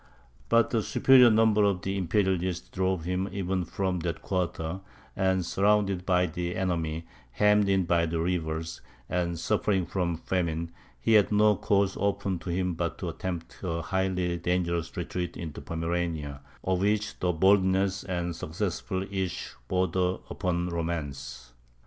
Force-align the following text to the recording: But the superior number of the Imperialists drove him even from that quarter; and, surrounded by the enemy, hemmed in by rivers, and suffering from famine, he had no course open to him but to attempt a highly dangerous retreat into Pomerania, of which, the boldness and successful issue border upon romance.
But 0.49 0.71
the 0.71 0.81
superior 0.81 1.29
number 1.29 1.63
of 1.63 1.83
the 1.83 1.95
Imperialists 1.95 2.67
drove 2.69 3.03
him 3.03 3.29
even 3.31 3.63
from 3.65 3.99
that 3.99 4.23
quarter; 4.23 4.79
and, 5.15 5.45
surrounded 5.45 6.07
by 6.07 6.25
the 6.25 6.55
enemy, 6.55 7.05
hemmed 7.33 7.69
in 7.69 7.83
by 7.83 8.05
rivers, 8.05 8.81
and 9.07 9.37
suffering 9.37 9.85
from 9.85 10.17
famine, 10.17 10.71
he 10.99 11.13
had 11.13 11.31
no 11.31 11.55
course 11.55 11.95
open 11.99 12.39
to 12.39 12.49
him 12.49 12.73
but 12.73 12.97
to 12.97 13.09
attempt 13.09 13.57
a 13.61 13.83
highly 13.83 14.37
dangerous 14.37 14.97
retreat 14.97 15.37
into 15.37 15.61
Pomerania, 15.61 16.41
of 16.63 16.79
which, 16.79 17.19
the 17.19 17.31
boldness 17.31 18.03
and 18.03 18.35
successful 18.35 19.03
issue 19.03 19.51
border 19.67 20.17
upon 20.31 20.69
romance. 20.69 21.53